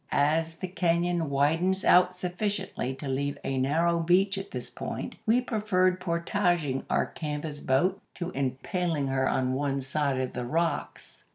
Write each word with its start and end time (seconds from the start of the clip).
As 0.11 0.55
the 0.55 0.67
cañon 0.67 1.27
widens 1.27 1.85
out 1.85 2.15
sufficiently 2.15 2.95
to 2.95 3.07
leave 3.07 3.37
a 3.43 3.59
narrow 3.59 3.99
beach 3.99 4.35
at 4.35 4.49
this 4.49 4.67
point, 4.67 5.15
we 5.27 5.41
preferred 5.41 5.99
portaging 5.99 6.83
our 6.89 7.05
canvas 7.05 7.59
boat 7.59 8.01
to 8.15 8.31
impaling 8.31 9.05
her 9.05 9.29
on 9.29 9.53
one 9.53 9.75
of 9.79 10.33
the 10.33 10.43
rocks. 10.49 11.25